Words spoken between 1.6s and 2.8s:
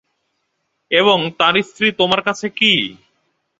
স্ত্রী তোমার কাছে কী?